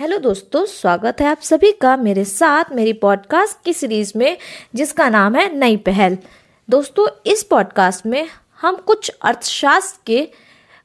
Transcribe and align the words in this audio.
Hello 0.00 0.18
दोस्तों, 0.18 0.66
स्वागत 0.66 1.20
है 1.20 1.26
आप 1.26 1.40
सभी 1.40 1.72
का 1.72 1.96
मेरे 1.96 2.24
साथ 2.24 2.64
मेरी 2.72 2.92
पॉडकास्ट 2.92 3.64
की 3.64 3.72
सीरीज़ 3.72 4.12
में, 4.16 4.36
जिसका 4.74 5.08
नाम 5.08 5.34
है 5.34 5.56
नई 5.58 5.76
पहल। 5.76 6.18
दोस्तों, 6.70 7.08
इस 7.26 7.42
पॉडकास्ट 7.42 8.06
में 8.06 8.28
हम 8.60 8.76
कुछ 8.76 9.10
अर्थशास्त्र 9.22 10.00
के 10.06 10.28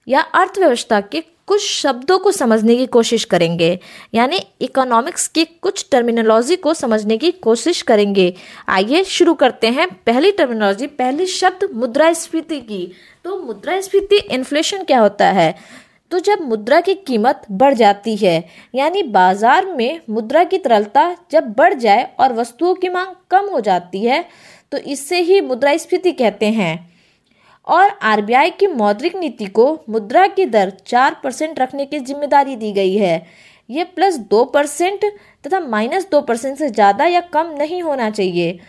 या 0.07 0.21
अर्थव्यवस्था 0.21 1.01
के 1.01 1.23
कुछ 1.47 1.61
शब्दों 1.69 2.19
को 2.19 2.31
समझने 2.31 2.75
की 2.75 2.85
कोशिश 2.85 3.23
करेंगे। 3.23 3.79
यानी 4.13 4.47
इकोनॉमिक्स 4.61 5.27
की 5.27 5.45
कुछ 5.45 5.85
टर्मिनोलॉजी 5.91 6.55
को 6.55 6.73
समझने 6.73 7.17
की 7.17 7.31
कोशिश 7.31 7.81
करेंगे। 7.81 8.35
आइए 8.67 9.03
शुरू 9.03 9.33
करते 9.33 9.67
हैं 9.67 9.87
पहली 10.03 10.31
टर्मिनोलॉजी 10.31 10.87
पहली 10.87 11.25
शब्द 11.25 11.69
मुद्रास्फीति 11.73 12.61
की। 12.61 12.91
तो 13.23 13.41
मुद्रास्फीति 13.41 14.17
इन्फ्लेशन 14.17 14.83
क्या 14.83 14.99
होता 14.99 15.31
है? 15.31 15.55
तो 16.11 16.19
जब 16.19 16.41
मुद्रा 16.41 16.79
की 16.81 16.93
कीमत 16.97 17.41
बढ़ 17.51 17.73
जाती 17.75 18.15
है, 18.15 18.43
यानी 18.73 19.03
बाज़ार 19.05 19.65
में 19.67 19.99
मुद्रा 20.09 20.43
की 20.43 20.57
तरलता 20.57 21.15
जब 21.31 21.53
बढ़ 21.53 21.73
जाए 21.75 22.07
और 22.19 22.33
वस्तुओं 22.33 22.73
की 22.75 22.89
मांग 22.89 23.15
कम 23.31 23.49
हो 23.49 23.59
जाती 23.61 24.03
है 24.05 24.23
तो 24.71 24.77
इससे 24.77 25.19
ही 25.21 25.41
मुद्रास्फीति 25.41 26.11
कहते 26.13 26.49
हैं। 26.51 26.87
और 27.67 27.89
आरबीआई 28.03 28.49
की 28.51 28.67
मौद्रिक 28.67 29.15
नीति 29.15 29.45
को 29.47 29.67
मुद्रा 29.89 30.25
की 30.29 30.45
दर 30.47 30.69
चार 30.87 31.19
परसेंट 31.23 31.59
रखने 31.59 31.85
की 31.85 31.99
ज़िम्मेदारी 31.99 32.55
दी 32.55 32.71
गई 32.73 32.95
है। 32.95 33.25
ये 33.69 33.83
प्लस 33.85 34.17
दो 34.29 34.43
परसेंट 34.45 35.05
तथा 35.45 35.59
माइनस 35.61 36.07
दो 36.11 36.21
परसेंट 36.21 36.57
से 36.57 36.69
ज़्यादा 36.69 37.05
या 37.05 37.19
कम 37.33 37.53
नहीं 37.57 37.81
होना 37.83 38.09
चाहिए। 38.11 38.59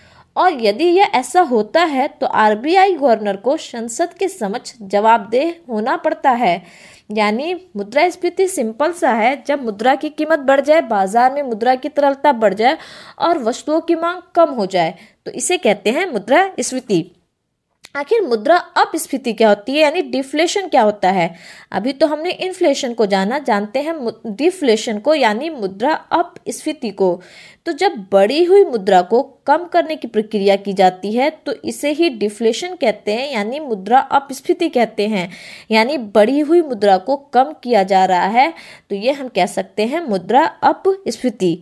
और 0.41 0.63
यदि 0.63 0.85
यह 0.87 1.11
ऐसा 1.15 1.41
होता 1.45 1.83
है 1.87 2.07
तो 2.11 2.27
आरबीआई 2.27 2.95
गवर्नर 2.95 3.37
को 3.39 3.57
संसद 3.59 4.15
के 4.15 4.29
समक्ष 4.29 4.73
जवाबदेह 4.83 5.55
होना 5.69 5.97
पड़ता 5.99 6.31
है। 6.33 6.63
यानी 7.11 7.55
मुद्रास्फीति 7.77 8.47
सिंपल 8.49 8.93
सा 8.93 9.11
है, 9.11 9.43
जब 9.47 9.65
मुद्रा 9.65 9.95
की 9.95 10.09
कीमत 10.11 10.39
बढ़ 10.41 10.61
जाए, 10.61 10.81
बाज़ार 10.83 11.33
में 11.33 11.43
मुद्रा 11.43 11.75
की 11.75 11.89
तरलता 11.89 12.33
बढ़ 12.35 12.55
जाए 12.55 12.77
और 13.19 13.39
वस्तुओं 13.41 13.81
की 13.81 13.95
मांग 13.97 14.21
कम 14.35 14.51
हो 14.51 14.67
जाए। 14.67 14.95
तो 15.27 15.31
इसे 15.33 15.59
कहते 15.59 15.91
हैं 15.91 16.07
मुद्रास्फीति 16.13 17.03
आखिर 17.95 18.21
मुद्रा 18.23 18.57
अपस्फीति 18.57 19.33
क्या 19.33 19.49
होती 19.49 19.73
है? 19.73 19.79
यानी 19.79 20.03
डिफ्लेशन 20.03 20.67
क्या 20.69 20.83
होता 20.83 21.11
है? 21.11 21.35
अभी 21.73 21.93
तो 21.93 22.07
हमने 22.07 22.31
इन्फ्लेशन 22.31 22.93
को 22.95 23.07
जाना, 23.07 23.39
जानते 23.39 23.81
हैं 23.81 23.95
डिफ्लेशन 24.27 24.99
को, 24.99 25.15
यानी 25.15 25.49
मुद्रा 25.51 25.93
अपस्फीति 25.93 26.91
को। 26.91 27.21
तो 27.67 27.73
जब 27.73 27.97
बढ़ी 28.13 28.45
हुई 28.45 28.65
मुद्रा 28.65 29.01
को 29.03 29.23
कम 29.47 29.65
करने 29.65 29.97
की 29.97 30.09
प्रक्रिया 30.09 30.57
की 30.57 30.73
जाती 30.73 31.13
है 31.13 31.29
तो 31.47 31.53
इसे 31.65 31.91
ही 31.93 32.09
डिफ्लेशन 32.11 32.77
कहते 32.77 33.13
हैं, 33.13 33.31
यानी 33.33 33.61
मुद्रा 33.61 33.99
अपस्फीति 34.01 34.69
कहते 34.69 35.09
हैं। 35.09 35.29
यानी 35.71 35.99
बढ़ी 35.99 36.41
हुई 36.41 36.63
मुद्रा 36.63 36.97
को 36.99 37.17
कम 37.35 37.53
किया 37.65 37.83
जा 37.83 38.05
रहा 38.05 38.27
है 38.29 38.53
तो 38.91 38.97
ये 38.97 39.13
हम 39.13 39.29
कह 39.29 39.47
सकते 39.49 39.87
हैं 39.87 40.01
मुद्रा 40.03 40.45
अपस्फीति। 40.45 41.53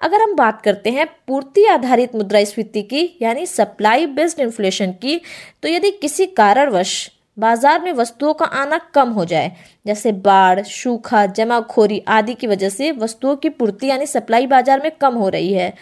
अगर 0.00 0.22
हम 0.22 0.34
बात 0.36 0.60
करते 0.62 0.90
हैं 0.90 1.06
पूर्ति 1.26 1.64
आधारित 1.66 2.14
मुद्रास्फीति 2.14 2.82
की, 2.84 3.18
यानी 3.22 3.46
सप्लाई 3.46 4.06
बेस्ड 4.08 4.40
इन्फ्लेशन 4.40 4.92
की 4.94 5.20
तो 5.62 5.68
यदि 5.68 5.90
किसी 5.92 6.26
कारणवश 6.28 7.10
बाज़ार 7.36 7.80
में 7.82 7.92
वस्तुओं 7.92 8.32
का 8.34 8.44
आना 8.44 8.78
कम 8.94 9.10
हो 9.10 9.24
जाए, 9.24 9.52
जैसे 9.86 10.12
बाढ़, 10.12 10.62
सूखा, 10.62 11.24
जमाखोरी 11.28 12.02
आदि 12.08 12.34
की 12.34 12.46
वजह 12.46 12.68
से 12.68 12.90
वस्तुओं 12.92 13.34
की 13.36 13.48
पूर्ति 13.50 13.86
यानी 13.86 14.06
सप्लाई 14.08 14.46
बाज़ार 14.46 14.80
में 14.82 14.90
कम 15.00 15.14
हो 15.14 15.28
रही 15.28 15.52
है 15.52 15.72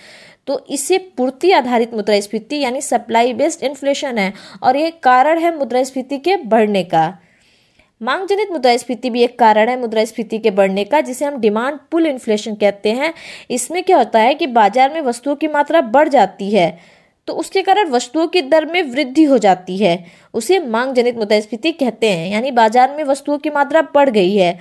तो 0.47 0.59
इसे 0.71 0.99
पूर्ति 1.17 1.51
आधारित 1.53 1.95
मुद्रास्फीति 1.95 2.59
यानी 2.59 2.81
सप्लाई 2.83 3.33
बेस्ड 3.35 3.63
इन्फ्लेशन 3.65 4.19
है, 4.19 4.33
और 4.63 4.77
ये 4.77 4.91
कारण 5.03 5.39
है 5.39 5.57
मुद्रास्फीति 5.57 6.19
के 6.19 6.37
बढ़ने 6.45 6.83
का। 6.85 7.07
मांग 8.01 8.27
जनित 8.29 8.51
मुद्रास्फीति 8.53 9.11
भी 9.11 9.23
एक 9.23 9.39
कारण 9.39 9.69
है 9.69 9.79
मुद्रास्फीति 9.81 10.39
के 10.39 10.51
बढ़ने 10.51 10.85
का, 10.85 11.01
जिसे 11.01 11.25
हम 11.25 11.37
डिमांड 11.41 11.79
पुल 11.91 12.07
इन्फ्लेशन 12.07 12.55
कहते 12.55 12.93
हैं। 12.93 13.13
इसमें 13.51 13.83
क्या 13.83 13.97
होता 13.99 14.19
है 14.19 14.35
कि 14.35 14.47
बाज़ार 14.49 14.93
में 14.95 15.01
वस्तुओं 15.03 15.37
की 15.37 15.49
मात्रा 15.49 15.81
बढ़ 15.83 16.09
जाती 16.09 16.51
है 16.51 16.79
तो 17.29 17.33
उसके 17.35 17.63
कारण 17.63 17.91
वस्तुओं 17.91 18.27
की 18.27 18.41
दर 18.43 18.65
में 18.67 18.83
वृद्धि 18.85 19.23
हो 19.25 19.39
जाती 19.39 19.77
है। 19.77 20.05
उसे 20.35 20.59
मांग 20.61 20.93
जनित 20.95 21.17
मुद्रास्फीति 21.17 21.73
कहते 21.75 22.11
हैं, 22.11 22.29
यानी 22.29 22.51
बाज़ार 22.53 22.95
में 22.97 23.03
वस्तुओं 23.05 23.39
की 23.39 23.51
मात्रा 23.51 23.83
बढ़ 23.95 24.11
गई 24.11 24.35
है। 24.35 24.59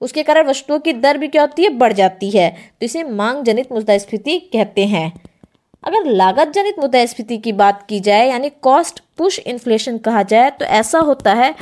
उसके 0.00 0.22
कारण 0.22 0.46
वस्तुओं 0.46 0.78
की 0.78 0.92
दर 0.94 1.18
भी 1.18 1.28
क्या 1.28 1.42
होती 1.42 1.62
है? 1.62 1.68
बढ़ 1.70 1.92
जाती 1.92 2.30
है। 2.30 2.50
तो 2.50 2.84
इसे 2.86 3.02
मांग 3.04 3.44
जनित 3.44 3.72
मुद्रास्फीति 3.72 4.38
कहते 4.52 4.86
हैं। 4.86 5.12
अगर 5.84 6.06
लागत 6.06 6.52
जनित 6.54 6.78
मुद्रास्फीति 6.78 7.38
की 7.38 7.52
बात 7.54 7.86
की 7.88 8.00
जाए, 8.00 8.28
यानी 8.28 8.50
कॉस्ट 8.62 9.00
पुश 9.18 9.38
इन्फ्लेशन 9.40 9.98
कहा 9.98 10.22
जाए 10.24 10.50
तो 10.50 10.64
ऐसा 10.64 10.98
होता 11.00 11.34
है 11.34 11.54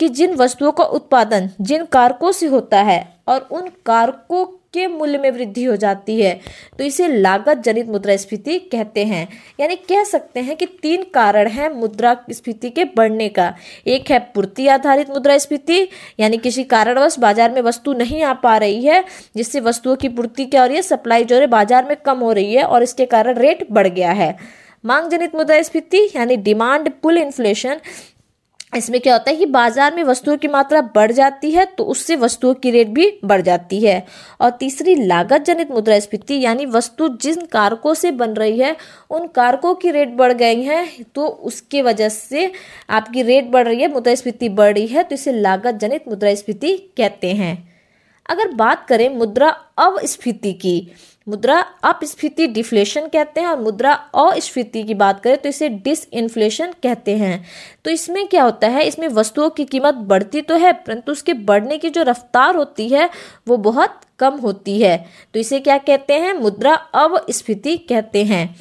कि 0.00 0.08
जिन 0.10 0.34
वस्तुओं 0.34 0.72
का 0.72 0.84
उत्पादन 0.84 1.50
जिन 1.60 1.84
कारकों 1.92 2.32
से 2.32 2.46
होता 2.48 2.82
है 2.82 3.02
और 3.28 3.48
उन 3.52 3.68
कारकों 3.86 4.44
के 4.74 4.86
मूल्य 4.86 5.18
में 5.18 5.30
वृद्धि 5.30 5.62
हो 5.64 5.74
जाती 5.76 6.20
है 6.20 6.32
तो 6.78 6.84
इसे 6.84 7.06
लागत 7.08 7.58
जनित 7.58 7.88
मुद्रास्फीति 7.88 8.58
कहते 8.72 9.04
हैं। 9.04 9.26
यानी 9.60 9.76
कह 9.88 10.02
सकते 10.04 10.40
हैं 10.40 10.56
कि 10.56 10.66
तीन 10.82 11.04
कारण 11.14 11.48
हैं 11.48 11.68
मुद्रा 11.70 12.14
स्फीति 12.30 12.70
के 12.70 12.84
बढ़ने 12.96 13.28
का। 13.28 13.52
एक 13.86 14.10
है 14.10 14.18
पूर्ति 14.34 14.66
आधारित 14.68 15.10
मुद्रास्फीति 15.10 15.80
यानी 16.20 16.38
किसी 16.38 16.64
कारणवश 16.66 17.18
बाज़ार 17.18 17.50
में 17.52 17.60
वस्तु 17.62 17.92
नहीं 17.94 18.22
आ 18.22 18.32
पा 18.34 18.56
रही 18.56 18.84
है, 18.84 19.04
जिससे 19.36 19.60
वस्तुओं 19.60 19.96
की 19.96 20.08
पूर्ति 20.10 20.44
क्या 20.44 20.60
हो 20.60 20.66
रही 20.66 20.76
है, 20.76 20.82
सप्लाई 20.82 21.24
जो 21.24 21.36
है 21.36 21.46
बाज़ार 21.48 21.84
में 21.84 21.96
कम 22.04 22.18
हो 22.18 22.32
रही 22.32 22.54
है 22.54 22.64
और 22.64 22.82
इसके 22.82 23.06
कारण 23.06 23.38
रेट 23.38 23.66
बढ़ 23.70 23.88
गया 23.88 24.12
है। 24.12 24.36
मांग 24.84 25.10
जनित 25.10 25.34
मुद्रास्फीति 25.34 26.08
यानी 26.16 26.36
डिमांड 26.38 26.90
पुल 27.02 27.18
इन्फ्लेशन 27.18 27.80
इसमें 28.72 29.00
क्या 29.00 29.12
होता 29.12 29.30
है 29.30 29.36
कि 29.36 29.46
बाज़ार 29.46 29.94
में 29.94 30.02
वस्तुओं 30.04 30.36
की 30.36 30.48
मात्रा 30.48 30.80
बढ़ 30.94 31.12
जाती 31.12 31.50
है 31.50 31.64
तो 31.68 31.84
उससे 31.86 32.16
वस्तुओं 32.16 32.54
की 32.54 32.70
रेट 32.70 32.88
भी 32.88 33.06
बढ़ 33.24 33.40
जाती 33.42 33.80
है। 33.80 34.04
और 34.40 34.50
तीसरी 34.50 34.94
लागत 34.96 35.44
जनित 35.44 35.70
मुद्रास्फीति, 35.70 36.40
यानी 36.40 36.66
वस्तु 36.66 37.08
जिन 37.16 37.46
कारकों 37.52 37.94
से 37.94 38.10
बन 38.12 38.34
रही 38.34 38.58
है, 38.58 38.76
उन 39.10 39.26
कारकों 39.34 39.74
की 39.74 39.90
रेट 39.90 40.16
बढ़ 40.16 40.32
गई 40.34 40.62
है 40.62 40.86
तो 41.14 41.26
उसके 41.26 41.82
वजह 41.82 42.08
से 42.10 42.50
आपकी 42.90 43.22
रेट 43.22 43.50
बढ़ 43.50 43.66
रही 43.68 43.80
है, 43.80 43.92
मुद्रास्फीति 43.92 44.48
बढ़ 44.50 44.74
रही 44.74 44.86
है 44.86 45.02
तो 45.02 45.14
इसे 45.14 45.32
लागत 45.32 45.74
जनित 45.76 46.08
मुद्रास्फीति 46.08 46.76
कहते 46.96 47.32
हैं। 47.34 47.56
अगर 48.26 48.48
बात 48.54 48.86
करें 48.88 49.08
मुद्रा 49.10 49.48
अवस्फीति 49.78 50.52
की 50.54 50.80
मुद्रा 51.28 51.58
अपस्फीति 51.84 52.46
डिफ्लेशन 52.46 53.06
कहते 53.08 53.40
हैं 53.40 53.48
और 53.48 53.60
मुद्रा 53.60 53.92
अस्फीति 54.16 54.82
की 54.82 54.94
बात 54.94 55.20
करें 55.20 55.36
तो 55.36 55.48
इसे 55.48 55.68
डिस 55.68 56.06
इन्फ्लेशन 56.12 56.72
कहते 56.82 57.16
हैं। 57.16 57.44
तो 57.84 57.90
इसमें 57.90 58.26
क्या 58.28 58.42
होता 58.44 58.68
है? 58.68 58.84
इसमें 58.84 59.08
वस्तुओं 59.08 59.50
की 59.50 59.64
कीमत 59.64 59.94
बढ़ती 59.94 60.40
तो 60.40 60.56
है, 60.56 60.72
परंतु 60.72 61.12
उसके 61.12 61.32
बढ़ने 61.32 61.78
की 61.78 61.90
जो 61.90 62.02
रफ्तार 62.02 62.56
होती 62.56 62.88
है, 62.88 63.08
वो 63.48 63.56
बहुत 63.58 64.00
कम 64.18 64.34
होती 64.34 64.80
है। 64.80 64.96
तो 65.34 65.40
इसे 65.40 65.60
क्या 65.60 65.78
कहते 65.78 66.14
हैं? 66.14 66.32
मुद्रा 66.32 66.74
अवस्फीति 66.74 67.76
कहते 67.78 68.24
हैं। 68.24 68.54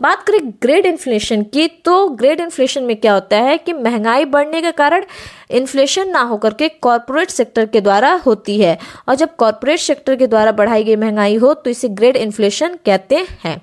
बात 0.00 0.22
करें 0.22 0.48
ग्रेड 0.62 0.86
इन्फ्लेशन 0.86 1.42
की 1.52 1.66
तो 1.84 2.08
ग्रेड 2.10 2.40
इन्फ्लेशन 2.40 2.82
में 2.82 2.94
क्या 2.96 3.12
होता 3.12 3.36
है 3.38 3.56
कि 3.58 3.72
महँगाई 3.72 4.24
बढ़ने 4.26 4.60
के 4.62 4.70
कारण 4.72 5.04
इन्फ्लेशन 5.50 6.10
ना 6.10 6.20
होकर 6.22 6.54
के 6.54 6.68
कॉरपोरेट 6.68 7.30
सेक्टर 7.30 7.66
के 7.66 7.80
द्वारा 7.80 8.12
होती 8.26 8.58
है। 8.60 8.78
और 9.08 9.14
जब 9.14 9.34
कॉरपोरेट 9.36 9.78
सेक्टर 9.80 10.16
के 10.16 10.26
द्वारा 10.26 10.52
बढ़ाई 10.52 10.84
गई 10.84 10.96
महँगाई 10.96 11.36
हो 11.36 11.54
तो 11.54 11.70
इसे 11.70 11.88
ग्रेड 11.90 12.16
इन्फ्लेशन 12.16 12.78
कहते 12.86 13.26
हैं। 13.44 13.60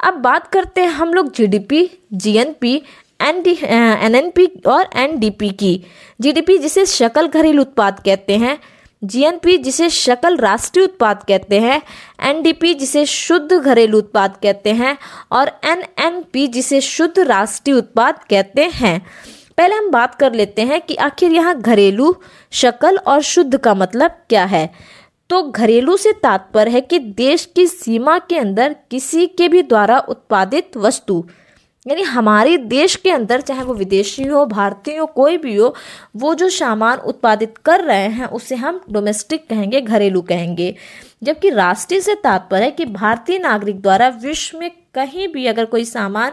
अब 0.00 0.14
बात 0.22 0.46
करते 0.48 0.80
हैं 0.80 0.90
हम 0.90 1.14
लोग 1.14 1.32
GDP 1.34 1.88
GNP 2.14 2.74
N 3.20 3.42
D 3.42 3.58
N 3.64 4.14
N 4.14 4.30
P 4.30 4.46
और 4.66 4.90
एन 4.96 5.18
डी 5.18 5.30
पी 5.30 5.50
की। 5.52 5.80
जीडीपी 6.20 6.58
जिसे 6.58 6.84
शकल 6.86 7.28
घरेलू 7.28 7.62
उत्पाद 7.62 8.00
कहते 8.04 8.36
हैं 8.36 8.58
जीएनपी 9.02 9.56
जिसे 9.58 9.88
शकल 9.90 10.36
राष्ट्रीय 10.36 10.84
उत्पाद 10.84 11.22
कहते 11.28 11.60
हैं 11.60 11.80
एनडीपी 12.22 12.72
जिसे 12.74 13.04
शुद्ध 13.06 13.52
घरेलू 13.52 13.98
उत्पाद 13.98 14.36
कहते 14.42 14.72
हैं 14.72 14.96
और 15.32 15.50
एनएनपी 15.64 16.46
जिसे 16.46 16.80
शुद्ध 16.80 17.18
राष्ट्रीय 17.18 17.76
उत्पाद 17.76 18.18
कहते 18.30 18.64
हैं। 18.64 19.00
पहले 19.58 19.74
हम 19.74 19.90
बात 19.90 20.14
कर 20.14 20.32
लेते 20.32 20.62
हैं 20.62 20.80
कि 20.80 20.94
आखिर 20.94 21.32
यहाँ 21.32 21.60
घरेलू, 21.60 22.14
शकल 22.52 22.96
और 22.96 23.22
शुद्ध 23.22 23.56
का 23.56 23.74
मतलब 23.74 24.18
क्या 24.28 24.44
है। 24.44 24.70
तो 25.30 25.42
घरेलू 25.42 25.96
से 25.96 26.12
तात्पर्य 26.12 26.70
है 26.70 26.80
कि 26.80 26.98
देश 26.98 27.44
की 27.56 27.66
सीमा 27.66 28.18
के 28.18 28.38
अंदर 28.38 28.76
किसी 28.90 29.26
के 29.28 29.48
भी 29.48 29.62
द्वारा 29.62 29.98
उत्पादित 29.98 30.76
वस्तु 30.76 31.24
यानी 31.88 32.02
हमारे 32.02 32.56
देश 32.58 32.96
के 32.96 33.10
अंदर, 33.10 33.40
चाहे 33.40 33.62
वो 33.62 33.74
विदेशी 33.74 34.24
हो, 34.24 34.44
भारतीय 34.46 34.96
हो, 34.96 35.06
कोई 35.06 35.36
भी 35.38 35.54
हो, 35.56 35.74
वो 36.16 36.34
जो 36.34 36.48
सामान 36.48 36.98
उत्पादित 36.98 37.54
कर 37.64 37.84
रहे 37.84 38.08
हैं, 38.08 38.26
उसे 38.26 38.54
हम 38.54 38.80
डोमेस्टिक 38.90 39.48
कहेंगे, 39.48 39.80
घरेलू 39.80 40.20
कहेंगे। 40.22 40.74
जबकि 41.22 41.50
राष्ट्रीय 41.50 42.00
से 42.00 42.14
तात्पर्य 42.14 42.64
है 42.64 42.70
कि 42.70 42.84
भारतीय 42.84 43.38
नागरिक 43.38 43.80
द्वारा 43.80 44.08
विश्व 44.22 44.58
में 44.58 44.70
कहीं 44.94 45.28
भी 45.28 45.46
अगर 45.46 45.64
कोई 45.64 45.84
सामान 45.84 46.32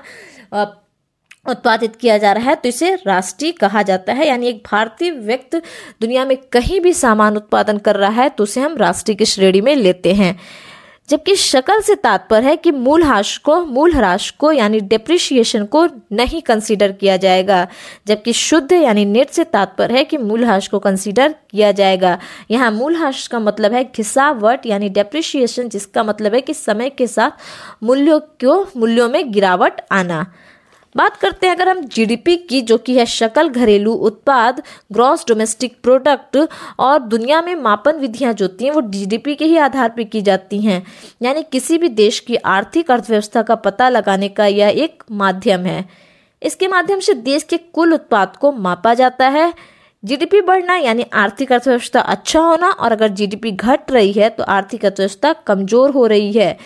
उत्पादित 1.46 1.96
किया 1.96 2.18
जा 2.18 2.31
रहा 2.31 2.50
है 2.50 2.56
तो 2.56 2.69
इसे 2.69 2.94
राष्ट्रीय 2.96 3.52
कहा 3.52 3.81
जाता 3.81 4.13
है। 4.13 4.28
यानी 4.28 4.48
एक 4.48 4.62
भारतीय 4.66 5.12
व्यक्ति 5.12 5.57
दुनिया 6.02 6.24
में 6.25 6.36
कहीं 6.52 6.80
भी 6.81 6.94
सामान 6.94 7.36
उत्पादन 7.38 7.78
कर 7.78 7.96
रहा 7.96 8.22
है 8.22 8.30
तो 8.30 8.44
उसे 8.44 8.62
हम 8.62 8.78
राष्ट्रीय 8.78 9.16
की 9.16 9.25
श्रेणी 9.25 9.62
में 9.62 9.75
लेते 9.75 10.13
हैं। 10.13 10.38
जबकि 11.10 11.36
शकल 11.36 11.81
से 11.81 11.96
तात्पर्य 11.96 12.48
है 12.48 12.56
कि 12.57 12.72
मूल 12.72 13.04
हाश 13.04 13.38
को, 13.38 13.66
मूल 13.66 13.94
ह्रास 13.94 14.30
को, 14.40 14.52
यानी 14.52 14.80
डिप्रिशिएशन 14.80 15.66
को 15.66 15.86
नहीं 16.12 16.42
कंसीडर 16.42 16.92
किया 16.92 17.18
जाएगा। 17.18 17.68
जबकि 18.07 18.34
शुद्ध, 18.34 18.72
यानी 18.72 19.06
नेट 19.06 19.30
से 19.30 19.44
तात्पर्य 19.44 19.98
है 19.98 20.04
कि 20.04 20.18
मूल 20.18 20.46
हाश 20.46 20.68
को 20.68 20.80
कंसीडर 20.80 21.36
किया 21.50 21.72
जाएगा। 21.72 22.18
यहाँ 22.52 22.72
मूल 22.72 22.96
हाश 22.96 23.28
का 23.28 23.40
मतलब 23.40 23.74
है 23.74 23.84
घिसावट 23.84 24.66
यानी 24.66 24.90
डेप्रिशिएशन 24.90 25.69
जिसका 25.69 26.04
मतलब 26.04 26.34
है 26.34 26.42
कि 26.42 26.54
समय 26.54 26.90
के 26.90 27.07
साथ 27.07 27.31
मूल्यों 27.84 28.19
को, 28.19 28.68
मूल्यों 28.78 29.10
में 29.10 29.31
गिरावट 29.31 29.81
आना। 29.92 30.25
बात 30.95 31.15
करते 31.18 31.47
हैं 31.47 31.56
अगर 31.56 31.69
हम 31.69 31.81
जीडीपी 31.86 32.36
की, 32.39 32.62
जो 32.62 32.77
कि 32.77 32.97
है 32.97 33.06
शकल 33.06 33.50
घरेलू 33.50 33.94
उत्पाद 33.94 34.62
ग्रॉस 34.94 35.25
डोमेस्टिक 35.27 35.75
प्रोडक्ट 35.83 36.38
और 36.80 37.00
दुनिया 37.00 37.42
में 37.42 37.56
मापन 37.57 38.00
विधियाँ 38.00 38.33
जो 38.33 38.45
होती 38.45 38.65
हैं, 38.65 38.71
वो 38.71 38.81
जीडीपी 38.83 39.36
के 39.36 39.45
ही 39.45 39.57
आधार 39.59 39.89
पर 39.89 40.03
की 40.06 40.21
जाती 40.21 40.62
हैं। 40.62 40.81
यानी 41.21 41.44
किसी 41.51 41.77
भी 41.77 41.89
देश 41.92 42.19
की 42.21 42.36
आर्थिक 42.47 42.92
अर्थव्यवस्था 42.92 43.42
का 43.44 43.56
पता 43.57 43.89
लगाने 43.89 44.30
का 44.30 44.45
यह 44.47 44.83
एक 44.83 45.03
माध्यम 45.13 45.65
है। 45.65 45.83
इसके 46.42 46.68
माध्यम 46.68 47.00
से 47.00 47.13
देश 47.15 47.44
के 47.44 47.57
कुल 47.57 47.94
उत्पाद 47.94 48.36
को 48.36 48.51
मापा 48.53 48.94
जाता 48.94 49.27
है। 49.30 49.53
जीडीपी 50.03 50.42
बढ़ना 50.44 50.75
यानी 50.77 51.06
आर्थिक 51.15 51.51
अर्थव्यवस्था 51.51 52.00
अच्छा 52.01 52.39
होना, 52.39 52.69
और 52.69 52.92
अगर 52.92 53.07
जीडीपी 53.09 53.51
घट 53.51 53.92
रही 53.92 54.12
है 54.13 54.30
तो 54.30 54.44
आर्थिक 54.45 54.86
अर्थव्यवस्था 54.86 55.33
कमज़ोर 55.47 55.92
हो 55.92 56.06
रही 56.07 56.31
है। 56.33 56.57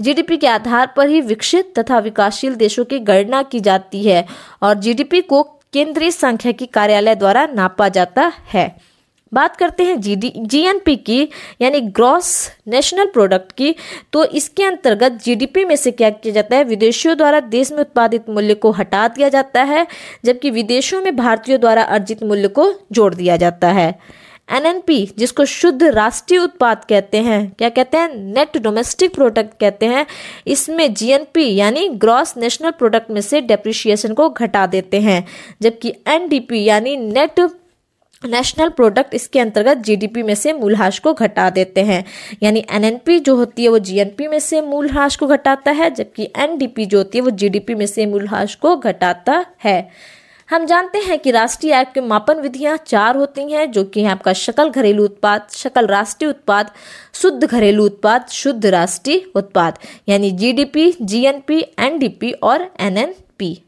जीडीपी 0.00 0.36
के 0.36 0.46
आधार 0.46 0.94
पर 0.96 1.08
ही 1.08 1.20
विकसित 1.20 1.78
तथा 1.78 1.98
विकासशील 1.98 2.54
देशों 2.54 2.84
की 2.84 2.98
गणना 2.98 3.42
की 3.42 3.60
जाती 3.60 4.02
है 4.04 4.26
और 4.62 4.74
जीडीपी 4.74 5.20
को 5.20 5.42
केंद्रीय 5.72 6.10
सांख्यिकी 6.10 6.66
कार्यालय 6.66 7.14
द्वारा 7.14 7.46
नापा 7.46 7.88
जाता 7.88 8.32
है। 8.52 8.94
बात 9.32 9.56
करते 9.56 9.84
हैं 9.84 10.00
जी 10.00 10.16
डी 10.16 10.32
जीएनपी 10.36 10.96
की, 10.96 11.28
यानी 11.60 11.80
ग्रॉस 11.80 12.50
नेशनल 12.68 13.06
प्रोडक्ट 13.06 13.52
की। 13.52 13.74
तो 14.12 14.24
इसके 14.24 14.64
अंतर्गत 14.64 15.12
जीडीपी 15.12 15.64
में 15.64 15.76
से 15.76 15.90
क्या 15.90 16.10
किया 16.10 16.34
जाता 16.34 16.56
है? 16.56 16.64
विदेशियों 16.64 17.16
द्वारा 17.16 17.40
देश 17.40 17.72
में 17.72 17.78
उत्पादित 17.78 18.28
मूल्य 18.28 18.54
को 18.54 18.70
हटा 18.70 19.08
दिया 19.08 19.28
जाता 19.28 19.62
है, 19.62 19.86
जबकि 20.24 20.50
विदेशों 20.50 21.02
में 21.02 21.16
भारतीयों 21.16 21.60
द्वारा 21.60 21.82
अर्जित 21.82 22.22
मूल्य 22.22 22.48
को 22.48 22.74
जोड़ 22.92 23.14
दिया 23.14 23.36
जाता 23.36 23.68
है। 23.68 23.98
एनएनपी, 24.50 25.14
जिसको 25.18 25.44
शुद्ध 25.44 25.82
राष्ट्रीय 25.82 26.40
उत्पाद 26.40 26.84
कहते 26.84 27.18
हैं, 27.18 27.52
क्या 27.58 27.68
कहते 27.68 27.96
हैं? 27.96 28.16
नेट 28.16 28.56
डोमेस्टिक 28.58 29.14
प्रोडक्ट 29.14 29.60
कहते 29.60 29.86
हैं। 29.86 30.06
इसमें 30.46 30.94
जीएनपी, 30.94 31.54
यानी 31.54 31.88
ग्रॉस 31.88 32.36
नेशनल 32.36 32.70
प्रोडक्ट 32.70 33.10
में 33.10 33.20
से 33.20 33.40
डेप्रिशिएशन 33.40 34.14
को 34.14 34.30
घटा 34.30 34.66
देते 34.66 35.00
हैं, 35.00 35.26
जबकि 35.62 35.94
एनडीपी, 36.08 36.64
यानी 36.64 36.96
नेट 36.96 37.40
नेशनल 38.24 38.68
प्रोडक्ट, 38.68 39.14
इसके 39.14 39.40
अंतर्गत 39.40 39.76
जीडीपी 39.76 40.22
में 40.22 40.34
से 40.34 40.52
मूलहाश 40.52 40.98
को 40.98 41.12
घटा 41.14 41.50
देते 41.50 41.80
हैं। 41.80 42.04
यानी 42.42 42.64
एनएनपी 42.70 43.18
जो 43.18 43.36
होती 43.36 43.62
है, 43.62 43.68
वो 43.68 43.78
जीएनपी 43.78 44.28
में 44.28 44.38
से 44.38 44.60
मूलहाश 44.60 45.16
को 45.16 45.26
घटाता 45.26 45.70
है, 45.70 45.90
जबकि 45.90 46.30
एनडीपी 46.36 46.86
जो 46.86 46.98
होती 46.98 47.18
है, 47.18 47.24
वो 47.24 47.30
जीडीपी 47.30 47.74
में 47.74 47.86
से 47.86 48.06
मूलहाश 48.06 48.54
को 48.54 48.76
घटाता 48.76 49.46
है। 49.64 49.90
हम 50.50 50.64
जानते 50.66 50.98
हैं 50.98 51.18
कि 51.18 51.30
राष्ट्रीय 51.30 51.72
आय 51.72 51.84
के 51.84 52.00
मापन 52.00 52.40
विधियाँ 52.40 52.76
चार 52.76 53.16
होती 53.16 53.52
हैं, 53.52 53.70
जो 53.70 53.84
कि 53.84 54.04
आपका 54.04 54.32
शकल 54.32 54.70
घरेलू 54.70 55.04
उत्पाद, 55.04 55.46
शकल 55.50 55.86
राष्ट्रीय 55.86 56.30
उत्पाद, 56.30 56.70
शुद्ध 57.14 57.44
घरेलू 57.44 57.84
उत्पाद, 57.84 58.26
शुद्ध 58.28 58.66
राष्ट्रीय 58.66 59.24
उत्पाद, 59.34 59.78
यानी 60.08 60.30
जीडीपी 60.30 60.92
जीएनपी 61.02 61.60
एनडीपी 61.78 62.32
और 62.32 62.70
एनएनपी 62.80 63.60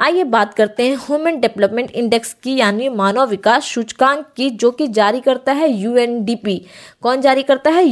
आइए 0.00 0.24
बात 0.24 0.54
करते 0.54 0.88
हैं 0.88 0.96
ह्यूमन 0.96 1.40
डेवलपमेंट 1.40 1.90
इंडेक्स 1.90 2.32
की, 2.42 2.56
यानी 2.56 2.88
मानव 2.88 3.28
विकास 3.28 3.64
सूचकांक 3.64 4.26
की, 4.36 4.50
जो 4.50 4.70
कि 4.70 4.88
जारी 4.88 5.20
करता 5.20 5.52
है 5.52 5.70
यूएनडीपी 5.70 6.60
कौन 7.02 7.20
जारी 7.20 7.42
करता 7.42 7.70
है? 7.70 7.84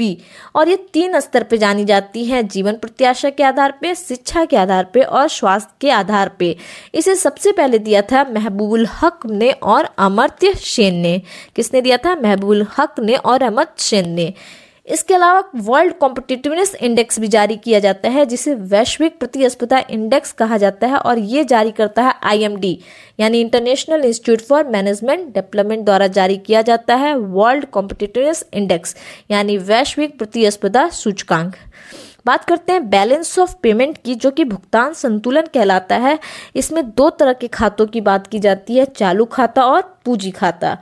यूएनडीपी 0.00 0.24
और 0.54 0.68
ये 0.68 0.76
तीन 0.76 1.20
स्तर 1.20 1.42
पे 1.42 1.58
जानी 1.58 1.84
जाती 1.84 2.24
है 2.24 2.42
जीवन 2.42 2.72
प्रत्याशा 2.72 3.30
के 3.30 3.42
आधार 3.42 3.78
पे, 3.80 3.94
शिक्षा 3.94 4.44
के 4.44 4.56
आधार 4.56 4.84
पे 4.84 5.00
और 5.00 5.28
स्वास्थ्य 5.28 5.74
के 5.80 5.90
आधार 5.90 6.28
पे। 6.28 6.56
इसे 6.94 7.14
सबसे 7.14 7.52
पहले 7.52 7.78
दिया 7.78 8.02
था 8.02 8.24
महबूबुल 8.24 8.86
हक 9.02 9.20
ने 9.26 9.50
और 9.50 9.88
अमर्त्य 9.98 10.54
सेन 10.54 10.94
ने। 10.94 11.22
किसने 11.56 11.80
दिया 11.80 11.96
था? 11.96 12.14
महबूबुल 12.14 12.66
हक 12.78 13.00
ने 13.00 13.14
और 13.14 13.42
अमर्त्य 13.42 13.82
सेन 13.82 14.08
ने। 14.08 14.34
इसके 14.86 15.14
अलावा 15.14 15.42
वर्ल्ड 15.56 15.94
कॉम्पिटिटिवनेस 15.94 16.74
इंडेक्स 16.74 17.18
भी 17.20 17.28
जारी 17.28 17.56
किया 17.56 17.78
जाता 17.80 18.08
है, 18.08 18.24
जिसे 18.26 18.54
वैश्विक 18.54 19.18
प्रतिस्पर्धा 19.18 19.82
इंडेक्स 19.90 20.32
कहा 20.32 20.56
जाता 20.56 20.86
है 20.86 20.96
और 20.96 21.18
ये 21.18 21.44
जारी 21.44 21.70
करता 21.70 22.02
है 22.02 22.14
आईएमडी 22.22 22.78
यानी 23.20 23.40
International 23.40 24.04
Institute 24.04 24.40
for 24.40 24.66
Management 24.66 25.32
Development 25.34 25.84
द्वारा 25.84 26.06
जारी 26.08 26.36
किया 26.36 26.62
जाता 26.62 26.94
है 26.94 27.16
वर्ल्ड 27.16 27.64
कॉम्पिटिटिवनेस 27.66 28.44
इंडेक्स 28.54 28.96
यानी 29.30 29.56
वैश्विक 29.58 30.18
प्रतिस्पर्धा 30.18 30.88
सूचकांक। 30.88 31.56
बात 32.26 32.44
करते 32.44 32.72
हैं 32.72 32.88
बैलेंस 32.90 33.38
ऑफ़ 33.38 33.54
पेमेंट 33.62 33.96
की, 34.04 34.14
जो 34.14 34.30
कि 34.30 34.44
भुगतान 34.44 34.92
संतुलन 34.92 35.46
कहलाता 35.54 35.96
है। 35.96 36.18
इसमें 36.56 36.84
दो 36.90 37.08
तरह 37.10 37.32
के 37.32 37.48
खातों 37.48 37.86
की 37.86 38.00
बात 38.00 38.26
की 38.26 38.38
जाती 38.38 38.76
है, 38.76 38.84
चालू 38.86 39.24
खाता 39.24 39.64
और 39.64 39.82
पूंजी 40.04 40.30
खाता। 40.30 40.76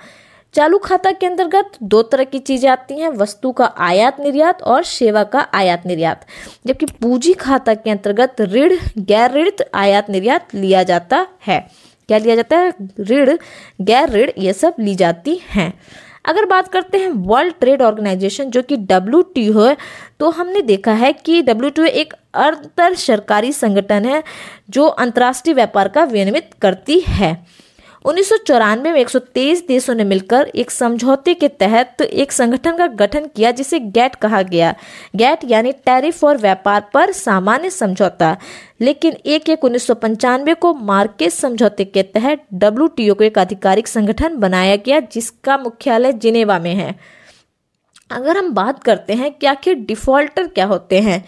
चालू 0.54 0.78
खाता 0.78 1.10
के 1.12 1.26
अंतर्गत 1.26 1.72
दो 1.82 2.02
तरह 2.02 2.24
की 2.24 2.38
चीज़ें 2.38 2.68
आती 2.70 2.94
हैं, 2.94 3.08
वस्तु 3.10 3.52
का 3.52 3.64
आयात 3.80 4.18
निर्यात 4.20 4.62
और 4.62 4.82
सेवा 4.84 5.22
का 5.24 5.40
आयात 5.54 5.86
निर्यात। 5.86 6.26
जबकि 6.66 6.86
पूंजी 7.02 7.32
खाता 7.34 7.74
के 7.74 7.90
अंतर्गत 7.90 8.40
ऋण 8.42 8.76
गैर 9.00 9.32
ऋण 9.32 9.50
आयात 9.74 10.10
निर्यात 10.10 10.54
लिया 10.54 10.82
जाता 10.82 11.26
है। 11.46 11.58
क्या 12.08 12.18
लिया 12.18 12.34
जाता 12.36 12.56
है? 12.56 12.72
ऋण 13.00 13.36
गैर 13.80 14.10
ऋण 14.10 14.30
ये 14.38 14.52
सब 14.52 14.74
ली 14.78 14.94
जाती 14.94 15.40
हैं। 15.46 15.72
अगर 16.26 16.44
बात 16.44 16.68
करते 16.68 16.98
हैं 16.98 17.08
वर्ल्ड 17.08 17.54
ट्रेड 17.60 17.82
ऑर्गेनाइजेशन, 17.82 18.50
जो 18.50 18.62
कि 18.62 18.76
डब्ल्यू 18.76 19.22
टी 19.34 19.46
है 19.52 19.76
तो 20.20 20.30
हमने 20.30 20.62
देखा 20.62 20.92
है 20.94 21.12
कि 21.14 21.40
डब्ल्यू 21.42 21.70
टी 21.70 21.88
एक 21.90 22.12
अंतर 22.12 22.94
सरकारी 22.96 23.52
संगठन 23.54 24.04
है, 24.04 24.22
जो 24.70 24.86
अंतर्राष्ट्रीय 24.86 25.54
व्यापार 25.54 25.88
का 25.88 26.04
विनियमित 26.04 26.50
करती 26.62 27.00
है। 27.00 27.34
उन्नीस 28.04 28.28
सौ 28.28 28.36
चौरानवे 28.36 28.92
में 28.92 29.00
123 29.00 29.66
देशों 29.68 29.94
ने 29.94 30.04
मिलकर 30.04 30.50
एक 30.54 30.70
समझौते 30.70 31.34
के 31.34 31.48
तहत 31.48 31.94
तो 31.98 32.04
एक 32.04 32.32
संगठन 32.32 32.76
का 32.76 32.86
गठन 32.86 33.26
किया, 33.26 33.50
जिसे 33.50 33.78
गैट 33.78 34.14
कहा 34.14 34.40
गया। 34.42 34.74
गैट 35.16 35.44
यानी 35.44 35.72
टैरिफ 35.86 36.24
और 36.24 36.38
व्यापार 36.38 36.88
पर 36.94 37.12
सामान्य 37.12 37.70
समझौता। 37.70 38.36
लेकिन 38.80 39.16
एक 39.26 39.48
एक 39.48 39.64
उन्नीस 39.64 39.86
को 40.60 40.72
मार्केट 40.74 41.30
समझौते 41.30 41.84
के 41.84 42.02
तहत 42.04 42.44
डब्ल्यू 42.54 43.14
को 43.14 43.24
एक 43.24 43.38
आधिकारिक 43.38 43.88
संगठन 43.88 44.36
बनाया 44.36 44.76
गया, 44.76 45.00
जिसका 45.02 45.56
मुख्यालय 45.58 46.12
जिनेवा 46.14 46.58
में 46.58 46.74
है। 46.74 46.94
अगर 48.10 48.36
हम 48.36 48.50
बात 48.50 48.82
करते 48.84 49.14
हैं 49.14 49.32
कि 49.32 49.46
आखिर 49.46 49.74
डिफॉल्टर 49.84 50.46
क्या 50.46 50.66
होते 50.66 51.00
हैं 51.00 51.24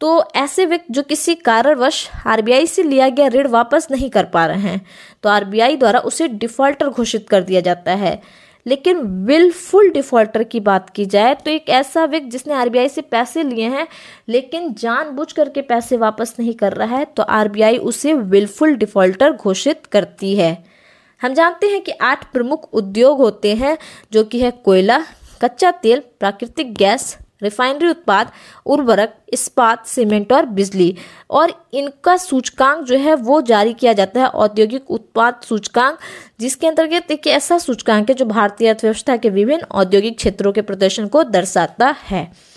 तो 0.00 0.08
ऐसे 0.36 0.64
व्यक्ति 0.66 0.92
जो 0.92 1.02
किसी 1.02 1.34
कारणवश 1.34 2.08
आरबीआई 2.26 2.66
से 2.66 2.82
लिया 2.82 3.08
गया 3.08 3.26
ऋण 3.28 3.46
वापस 3.48 3.86
नहीं 3.90 4.08
कर 4.10 4.24
पा 4.24 4.44
रहे 4.46 4.60
हैं। 4.60 4.80
तो 5.26 5.30
आरबीआई 5.30 5.76
द्वारा 5.76 5.98
उसे 6.00 6.26
डिफॉल्टर 6.30 6.88
घोषित 6.88 7.28
कर 7.28 7.42
दिया 7.42 7.60
जाता 7.60 7.94
है। 7.94 8.20
लेकिन 8.66 9.00
विलफुल 9.26 9.90
डिफॉल्टर 9.90 10.42
की 10.42 10.60
बात 10.60 10.90
की 10.90 11.06
जाए 11.06 11.34
तो 11.34 11.50
एक 11.50 11.68
ऐसा 11.70 12.04
व्यक्ति 12.04 12.30
जिसने 12.30 12.54
आरबीआई 12.54 12.88
से 12.88 13.00
पैसे 13.00 13.42
लिए 13.42 13.68
हैं, 13.68 13.86
लेकिन 14.28 14.72
जानबूझ 14.74 15.32
करके 15.32 15.62
पैसे 15.62 15.96
वापस 15.96 16.34
नहीं 16.38 16.54
कर 16.54 16.72
रहा 16.72 16.96
है 16.96 17.04
तो 17.06 17.22
आरबीआई 17.22 17.76
उसे 17.78 18.12
विलफुल 18.14 18.74
डिफॉल्टर 18.74 19.32
घोषित 19.32 19.86
करती 19.86 20.34
है। 20.36 20.56
हम 21.22 21.34
जानते 21.34 21.66
हैं 21.66 21.80
कि 21.80 21.92
आठ 21.92 22.32
प्रमुख 22.32 22.68
उद्योग 22.72 23.18
होते 23.18 23.54
हैं, 23.54 23.76
जो 24.12 24.24
कि 24.24 24.40
है 24.40 24.50
कोयला, 24.50 25.04
कच्चा 25.42 25.70
तेल, 25.72 26.02
प्राकृतिक 26.20 26.74
गैस 26.74 27.16
रिफाइनरी 27.42 27.88
उत्पाद, 27.88 28.30
उर्वरक, 28.66 29.14
इस्पात, 29.32 29.86
सीमेंट 29.86 30.32
और 30.32 30.46
बिजली। 30.46 30.96
और 31.30 31.68
इनका 31.74 32.16
सूचकांक 32.16 32.84
जो 32.84 32.96
है 32.96 33.14
वो 33.14 33.40
जारी 33.40 33.72
किया 33.72 33.92
जाता 33.92 34.20
है 34.20 34.26
औद्योगिक 34.26 34.90
उत्पाद 34.90 35.40
सूचकांक, 35.42 35.98
जिसके 36.40 36.66
अंतर्गत 36.66 37.10
एक 37.10 37.26
ऐसा 37.26 37.58
सूचकांक 37.58 38.08
है 38.08 38.14
जो 38.14 38.24
भारतीय 38.24 38.68
अर्थव्यवस्था 38.68 39.16
के 39.16 39.30
विभिन्न 39.30 39.62
औद्योगिक 39.62 40.16
क्षेत्रों 40.16 40.52
के 40.52 40.62
प्रदर्शन 40.62 41.06
को 41.06 41.22
दर्शाता 41.24 41.94
है। 42.02 42.56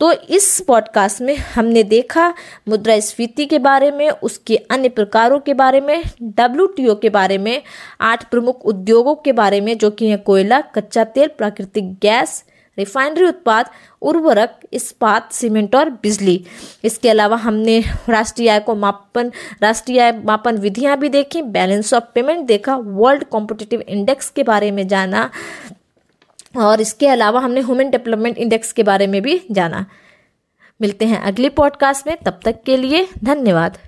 तो 0.00 0.12
इस 0.12 0.64
पॉडकास्ट 0.68 1.20
में 1.20 1.36
हमने 1.36 1.82
देखा 1.82 2.34
मुद्रास्फीति 2.68 3.46
के 3.46 3.58
बारे 3.58 3.90
में, 3.90 4.10
उसके 4.10 4.56
अन्य 4.56 4.88
प्रकारों 4.88 5.38
के 5.38 5.54
बारे 5.54 5.80
में 5.80 6.02
डब्ल्यू 6.22 6.94
के 6.94 7.10
बारे 7.10 7.38
में, 7.38 7.62
आठ 8.00 8.30
प्रमुख 8.30 8.64
उद्योगों 8.64 9.14
के 9.14 9.32
बारे 9.32 9.60
में, 9.60 9.78
जो 9.78 9.90
कि 9.90 10.08
है 10.08 10.16
कोयला, 10.16 10.60
कच्चा 10.60 11.04
तेल, 11.04 11.28
प्राकृतिक 11.28 11.92
गैस 11.94 12.44
रिफाइनरी 12.80 13.24
उत्पाद, 13.24 13.70
उर्वरक, 14.02 14.60
इस्पात, 14.72 15.32
सीमेंट 15.32 15.76
और 15.76 15.90
बिजली। 15.90 16.44
इसके 16.84 17.08
अलावा 17.08 17.36
हमने 17.36 17.80
राष्ट्रीय 18.08 18.48
आय 18.48 18.60
को 18.60 18.74
मापन, 18.74 19.32
राष्ट्रीय 19.62 20.00
आय 20.00 20.12
मापन 20.24 20.56
विधियाँ 20.56 20.96
भी 20.96 21.08
देखी, 21.08 21.42
बैलेंस 21.42 21.94
ऑफ़ 21.94 22.04
पेमेंट 22.14 22.46
देखा, 22.46 22.76
वर्ल्ड 22.76 23.24
कॉम्पिटिटिव 23.24 23.80
इंडेक्स 23.80 24.30
के 24.30 24.42
बारे 24.42 24.70
में 24.70 24.88
जाना, 24.88 25.30
और 26.56 26.80
इसके 26.80 27.08
अलावा 27.08 27.40
हमने 27.40 27.60
ह्यूमन 27.60 27.90
डेवलपमेंट 27.90 28.38
इंडेक्स 28.38 28.72
के 28.72 28.82
बारे 28.82 29.06
में 29.06 29.22
भी 29.22 29.40
जाना। 29.50 29.86
मिलते 30.80 31.04
हैं 31.04 31.20
अगले 31.22 31.48
पॉडकास्ट 31.48 32.06
में, 32.06 32.16
तब 32.16 32.40
तक 32.44 32.62
के 32.66 32.76
लिए 32.76 33.08
धन्यवाद। 33.24 33.78